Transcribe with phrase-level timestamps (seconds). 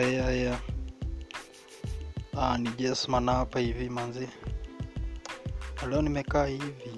[0.00, 0.58] yeah, yeah, yeah.
[2.36, 4.28] Ah, ni Jesman hapa hivi manzi.
[5.90, 6.90] Leo nimekaa hivi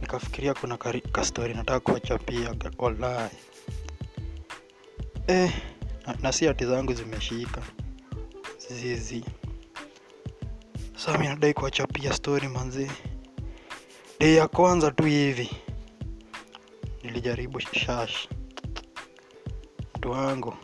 [0.00, 0.76] nikafikiria kuna
[1.12, 3.36] kastori nataka kuwachapia wallahi.
[5.26, 5.52] Eh,
[6.22, 7.62] na, si hati zangu zimeshika
[8.68, 9.24] zizi.
[10.96, 12.90] Sasa nadai kuwachapia story manzi.
[14.20, 15.50] Day ya kwanza tu hivi
[17.02, 18.28] nilijaribu shash
[19.96, 20.54] mtu wangu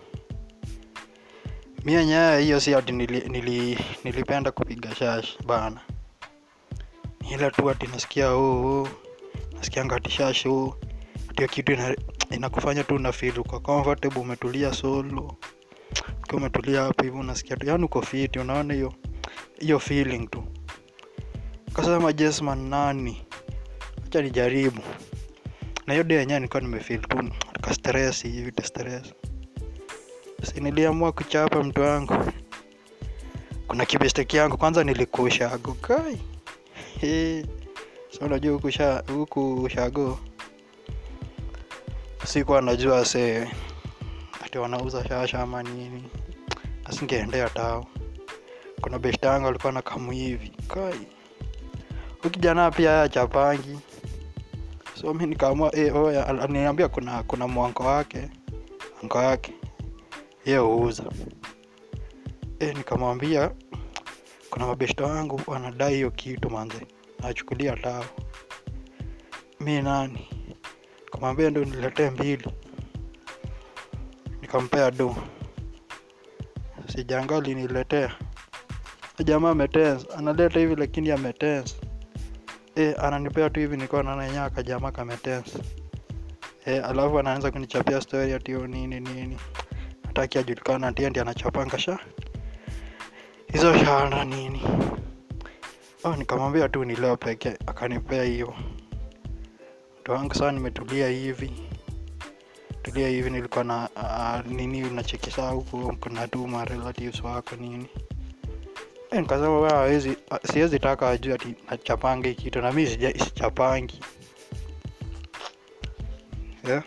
[1.85, 5.81] mi yenyewe hiyo si ati nili, nili, nilipenda kupiga shash bana.
[7.33, 8.89] Ila tu ati nasikia huu
[9.53, 10.75] nasikianga ati shash huu.
[11.31, 11.73] Ati kitu
[12.31, 12.51] ina,
[12.85, 15.37] tu una feel comfortable umetulia solo
[16.23, 18.95] ukiwa umetulia hapo hivi unasikia tu yaani uko fit unaona hiyo
[19.61, 20.45] hiyo feeling tu.
[21.73, 23.23] Kasema Jesman nani?
[24.07, 24.83] Acha nijaribu.
[25.87, 29.30] Na hiyo day yenyewe nilikuwa nimefeel tu kastress hivi ta stress si
[30.61, 32.15] niliamua kuchapa mtu wangu.
[33.69, 36.21] Kuna kibesteki yangu kwanza nilikushago kai.
[38.11, 38.53] So unajua
[39.15, 40.19] huku shago.
[42.25, 43.49] Sikuwa najua se
[44.45, 46.05] ati wanauza shasha ama nini.
[46.85, 47.87] Asingeendea tao.
[48.81, 51.07] Kuna beshta yangu alikuwa na kamu hivi kai.
[52.25, 53.79] Ukijana kijana pia chapangi
[55.01, 58.29] so mi nikaamua eh, oya al- aliniambia kuna kuna mwango wake
[59.03, 59.53] mwango wake
[60.45, 61.05] ye huuza.
[62.59, 63.51] E, nikamwambia
[64.51, 66.87] kuna mabeshto wangu wanadai hiyo kitu manze.
[67.23, 68.05] Nachukulia tao
[69.61, 70.29] mi nani?
[71.13, 72.51] Kamwambia ndo niletee mbili.
[74.43, 75.17] Nikampea do
[76.93, 78.15] sijangali niletea
[79.25, 81.77] jamaa ametens analeta hivi lakini ametens
[82.77, 85.59] e, ananipea tu hivi nikiwa naona yenyewe akajamaa kametens
[86.67, 89.37] e, alafu anaanza kunichapia story atio nini nini
[90.21, 91.99] hataki ajulikana atie ndi anachopanga sha.
[93.53, 94.63] Hizo shana nini?
[96.05, 98.55] Oh, nikamwambia tu ni leo peke akanipea hiyo.
[100.01, 101.53] Mtu wangu saa nimetulia hivi.
[102.83, 107.87] Tulia hivi nilikuwa na uh, nini unachekesha huku kuna tu relatives wako nini.
[109.11, 110.01] Eh, nikasema
[110.53, 114.01] siwezi taka ajue ati nachapanga kitu na mi sija- sichapangi.
[116.69, 116.83] Yeah?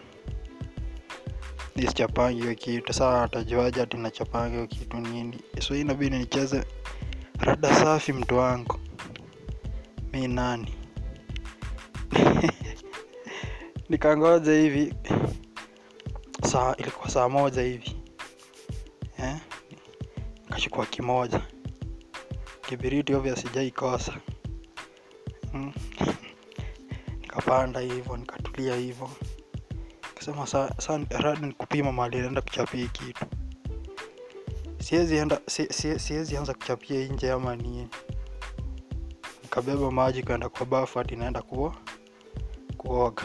[1.76, 2.94] Nisichapangi hiyo kitu.
[2.94, 5.42] Saa atajuaje ati nachapanga hiyo kitu nini?
[5.60, 6.64] So inabidi nicheze
[7.40, 8.80] rada safi mtu wangu.
[10.14, 10.76] Mi nani?
[13.90, 14.94] Nikangoja hivi.
[16.52, 17.96] Saa ilikuwa saa moja hivi.
[19.20, 19.36] Eh?
[20.46, 21.42] nikachukua kimoja.
[22.62, 24.14] Kibiriti ovya sijaikosa.
[25.52, 25.74] Hmm.
[27.22, 29.10] nikapanda hivyo nikatulia hivyo
[30.46, 30.70] sa,
[31.10, 33.26] rada ni kupima mali naenda kuchapia kitu.
[34.80, 35.26] Siwezi
[36.00, 37.88] siwezi anza kuchapia nje ama nini.
[39.44, 41.76] Nikabeba maji kwenda kwa bafu naenda kuo
[42.78, 43.24] kuoga.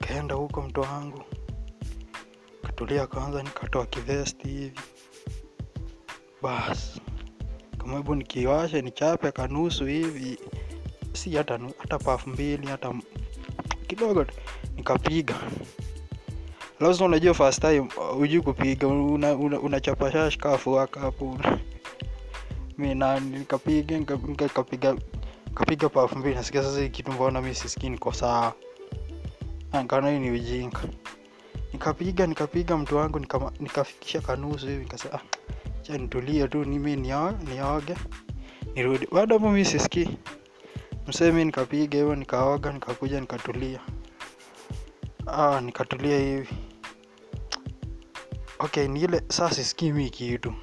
[0.00, 1.22] Nikaenda huko mto wangu.
[2.62, 4.80] Katulia kwanza nikatoa kivesti hivi.
[6.42, 7.00] Basi
[7.78, 10.38] kama hebu nikiwashe nichape kanusu hivi.
[11.12, 12.94] Si hata hata pafu mbili hata
[13.86, 14.26] kidogo
[14.84, 15.34] tu nikapiga
[16.80, 18.86] lazima unajua first time hujui kupiga.
[18.88, 20.38] Unachapa una, una unachapa shash
[21.00, 21.38] hapo.
[22.78, 24.96] Mi nikapiga nika- nika- nikapiga
[25.54, 26.34] kapiga pafu mbili.
[26.34, 28.54] Nasikia sasa kitu mbona mi sisikii niko sawa.
[29.84, 30.80] Nkana ni ujinga.
[31.72, 35.20] Nikapiga nikapiga mtu wangu nikama- nikafikisha kanusu hivi nikasema ah,
[35.82, 37.94] cha nitulie tu nimi nioge
[38.74, 39.06] nirudi.
[39.12, 40.10] Bado hapo mi sisikii.
[41.06, 43.80] Msee mi nikapiga hivyo nikaoga nikakuja nikatulia
[45.26, 46.48] ah, nikatulia hivi.
[48.58, 50.54] Okay ni ile saa sisikii kitu.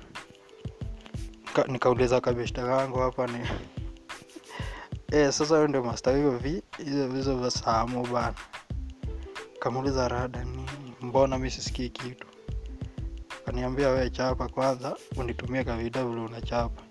[1.46, 3.40] Nika- nikauliza kabeshta kangu hapa ni
[5.12, 6.64] eh, sasa hiyo ndio masta hivyo vi
[7.16, 8.34] hizo vya samu bana.
[9.60, 10.66] Kamuuliza rada ni
[11.02, 12.28] mbona mi sisikii kitu?
[13.46, 16.82] Kaniambia we chapa kwanza unitumie kavidavule unachapa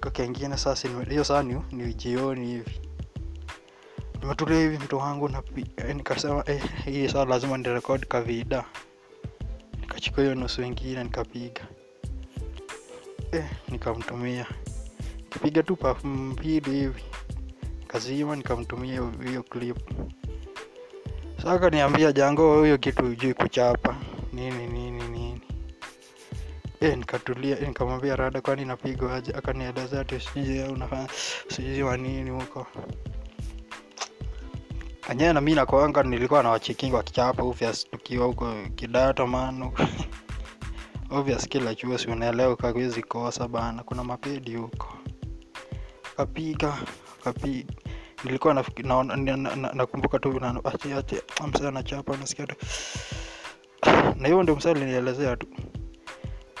[0.00, 1.42] kakengine sasa hiyo saa
[1.72, 2.80] ni jioni hivi
[4.20, 5.42] nimetulia hivi mtu wangu na
[5.94, 6.44] nikasema
[6.86, 8.64] eh, saa lazima nirekodi kavida.
[9.80, 11.62] Nikachukua hiyo nusu ingine nikapiga.
[13.32, 14.46] Eh, nikamtumia.
[15.18, 17.02] Nikapiga tu pafu mbili hivi.
[17.86, 19.76] Kazima nikamtumia hiyo- clip.
[21.36, 23.96] Sasa akaniambia jango huyo kitu hujui kuchapa.
[24.32, 25.40] Nini nini nini.
[26.80, 29.32] E, nikatulia eh, nikamwambia rada kwani napigwa aje?
[29.32, 31.08] Akanielezea ati sijui unafanya
[31.96, 32.66] nini huko
[35.10, 39.72] enyewe na mi nakwanga nilikuwa na wachikingi wakichapa ufya tukiwa huko kidato mano
[41.10, 43.82] obvious kila chuo si unaelewa kakwezi kosa bana.
[43.82, 44.94] Kuna mapedi huko.
[46.16, 46.78] Kapiga
[47.24, 47.74] kapiga.
[48.24, 48.54] Nilikuwa
[49.74, 50.60] nakumbuka tu na-
[52.20, 52.56] nasikia tu.
[54.16, 55.46] Na hiyo ndio msee alinielezea tu.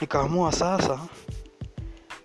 [0.00, 1.00] Nikaamua sasa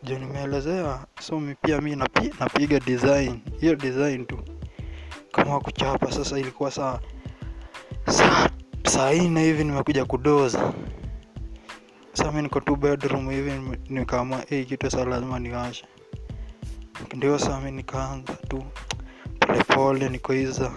[0.03, 3.39] juu nimeelezea so pia mi napi, napiga design.
[3.59, 4.39] Hiyo design tu
[5.35, 6.99] kama kuchapa sasa ilikuwa saa
[8.07, 8.49] saa
[8.87, 10.73] saa nne hivi nimekuja kudoza.
[12.13, 15.85] Sasa mi niko tu bedroom hivi nikaamua hey, kitu saa lazima niwashe
[17.15, 18.63] ndio saa mi nikaanza tu
[19.39, 20.71] polepole nikoiza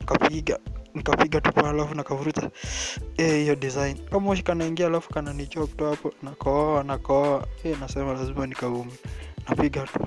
[0.00, 0.58] nikapiga
[0.94, 2.50] nikapiga tu pale alafu nakavuruta
[3.16, 3.98] hiyo hey, design.
[4.10, 7.46] Kama moshi kanaingia alafu kananichok tu hapo nakooa nakooa.
[7.62, 8.92] Hey, nasema lazima nikaumi
[9.48, 10.00] napiga tu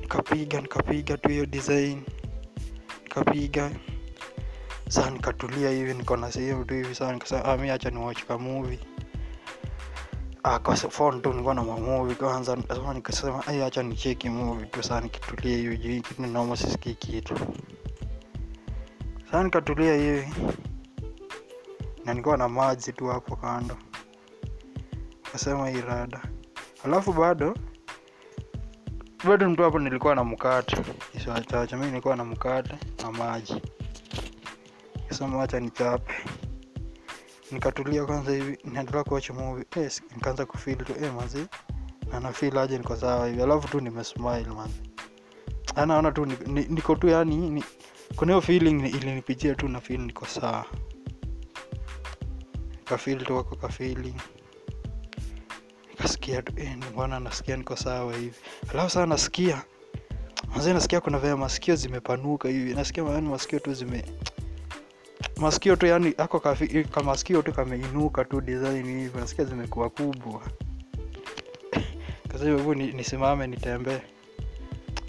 [0.00, 2.02] nikapiga nikapiga tu hiyo design
[3.10, 3.70] nikapiga.
[4.88, 8.38] Saa nikatulia hivi niko na sehemu tu hivi saa nikasema ah, mi acha niwatch ka
[8.38, 8.78] movie.
[10.44, 15.56] Ah, tu nilikuwa na mamuvi kwanza sasa nikasema ai acha nicheki movie tu saa nikitulia
[15.56, 17.34] hivi juu kitu ninaoma sisikii kitu.
[19.30, 20.28] Saa nikatulia hivi
[22.04, 23.76] na nilikuwa na maji tu hapo kando.
[25.32, 26.20] Kasema hii rada.
[26.84, 27.54] Alafu bado
[29.24, 30.76] bado mtu hapo nilikuwa na mkate.
[31.14, 33.62] Isiwachache mi nilikuwa na mkate na maji.
[35.36, 36.12] Wacha nichape
[37.52, 39.64] nikatulia kwanza hivi naendelea kuwacha movie.
[39.76, 41.46] Yes, nikaanza kufeel tu eh, mazi
[42.12, 43.42] na nafeel aje niko sawa hivi.
[43.42, 44.80] Alafu tu nimesmile mazi
[45.76, 47.64] anaona tu ni- ni- niko tu yani ni,
[48.16, 50.64] kuna hiyo feeling ni- ilinipitia tu na feel niko sawa.
[52.84, 54.14] Kafeel tu wako kafeeling
[56.00, 58.34] nikasikia tu eh, bwana nasikia niko sawa hivi.
[58.70, 59.62] Alafu saa nasikia
[60.56, 62.74] mazee nasikia kuna vile masikio zimepanuka hivi.
[62.74, 64.04] Nasikia yani masikio tu zime
[65.36, 69.18] masikio tu yani ako kafi- kamasikio tu kameinuka tu design hivi.
[69.18, 70.42] Nasikia zimekuwa kubwa.
[72.28, 72.92] Kasema hivyo ni-
[73.46, 74.00] nitembee.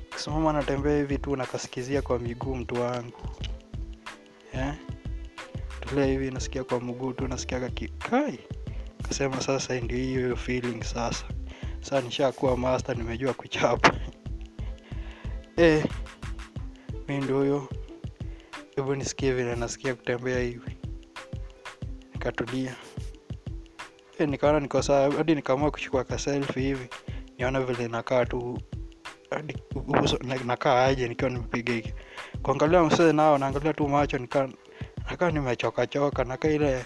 [0.10, 3.20] Kisimama natembea hivi tu nakasikizia kwa miguu mtu wangu.
[4.54, 4.76] Yeah?
[5.82, 8.40] tulia hivi nasikia kwa mguu tu nasikia kakikai
[9.12, 11.26] kasema sasa ndio hiyo feeling sasa.
[11.82, 13.94] Sasa nishakuwa master nimejua kuchapa.
[15.58, 15.86] Eh
[17.08, 17.68] mi ndio huyo.
[18.76, 20.78] Hebu nisikie vile nasikia kutembea hivi.
[22.14, 22.76] Nikatulia.
[24.20, 24.82] E, nikaona niko
[25.18, 26.88] hadi nikaamua kuchukua kaselfi hivi.
[27.38, 28.58] Niona vile nakaa tu.
[29.30, 29.56] Hadi
[30.46, 31.92] nakaa aje nikiwa nimepiga
[32.42, 34.48] kuangalia msee nao naangalia tu macho nikaa
[35.10, 36.86] nakaa nimechokachoka nakaa ile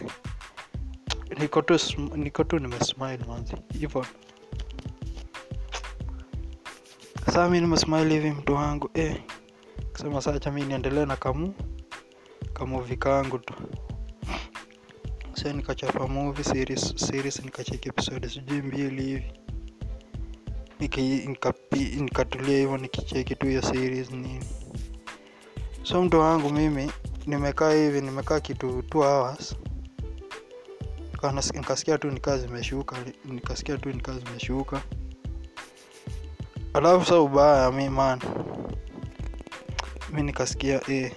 [1.40, 1.78] niko tu
[2.16, 3.56] niko tu nimesmile manzi.
[3.80, 4.06] Hivyo
[7.34, 9.22] saa mi nimesmile hivi mtu wangu eh.
[9.92, 11.54] Kusema sacha mi niendelee na kamu
[12.54, 13.54] kamuvi kangu tu.
[15.34, 19.34] Sa nikachapa movie series, series nikacheki episode sijui mbili hivi.
[22.00, 24.46] Nikatulia hivyo nikicheki tu hiyo series nini.
[25.84, 26.92] So mtu wangu mimi
[27.28, 29.56] nimekaa hivi nimekaa kitu 2 hours.
[29.56, 29.65] Nika-
[31.54, 34.82] nikasikia tu nikaa zimeshuka nikasikia tu nikaa zimeshuka
[36.74, 38.20] alafu sa ubaya mi man.
[40.14, 41.12] Mi nikasikia eh,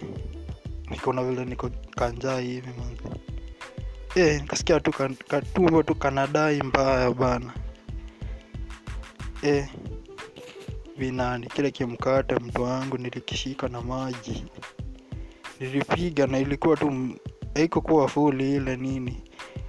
[0.90, 2.96] nikona vile niko kanjaa hivi man.
[4.14, 4.92] Eh, nikasikia tu
[5.28, 7.52] katumbo tu kanadai mbaya bana.
[9.42, 9.68] Eh,
[10.96, 14.44] vinani kile kimkate mtu wangu nilikishika na maji.
[15.60, 17.14] Nilipiga na ilikuwa tu
[17.54, 19.22] haikokuwa fuli ile nini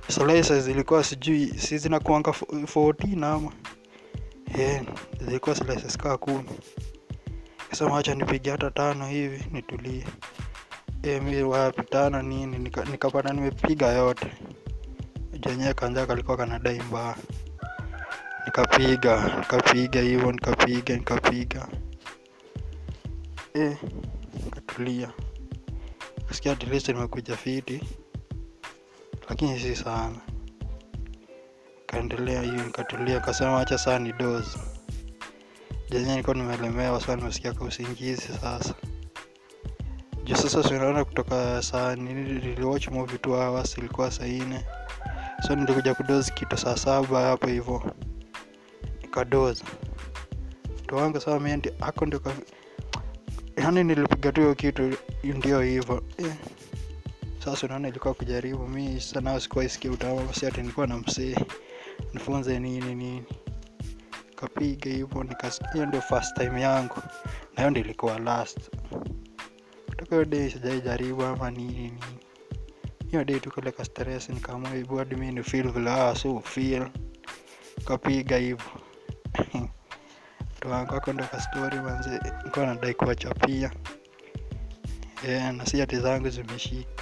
[0.09, 3.51] slices zilikuwa sijui si zinakuanga fo- 14 ama?
[4.57, 4.85] Yeah,
[5.21, 6.49] zilikuwa slices kaa kumi.
[7.69, 10.05] Kasema acha nipige hata tano hivi nitulie.
[11.03, 14.27] E, mi wapi tano nini nika- nikapata nimepiga yote.
[15.39, 17.15] Jenyewe kanja kalikuwa kanadai mbaya.
[18.45, 21.67] Nikapiga nikapiga hivyo nikapiga nikapiga.
[23.55, 23.77] E,
[24.45, 25.11] nikatulia
[26.27, 27.81] kasikia at nimekuja fiti
[29.29, 30.15] lakini si sana.
[31.85, 34.57] Kaendelea hiyo nikatulia kasema acha saa ni dozi.
[35.89, 38.73] Jenye nilikuwa nimelemewa sana nimesikia ka usingizi sasa.
[40.23, 44.65] Juu sasa sinaona kutoka saa nini niliwatch movie two ilikuwa saa nne.
[45.47, 47.95] So nilikuja kudozi kitu saa saba hapo hivyo
[49.01, 49.65] nikadoza
[50.83, 52.21] mtu wangu saa miendi ako ndio
[53.57, 54.93] yani nilipiga tu hiyo kitu
[55.23, 56.33] ndio hivyo eh.
[57.39, 61.35] Sasa unaona ilikuwa kujaribu mi sanao sikuwa isikia utamu basi nilikuwa na msee.
[62.13, 63.23] Nifunze nini nini?
[64.35, 65.25] Kapiga hivyo
[65.73, 66.95] hiyo ndio first time yangu.
[67.55, 68.69] Na hiyo ndio ilikuwa last.
[69.85, 70.81] Kutoka hiyo day sijai
[71.25, 71.99] ama nini nini.
[73.11, 76.13] Hiyo dei tu kale ka stress nikaamua hivyo hadi ni feel vile ah
[77.85, 78.71] kapiga hivyo.
[80.59, 83.71] Tuwangu ako ndo kastori manze nilikuwa nadai kuwachapia
[85.27, 86.98] yeah, na si zangu zimeshika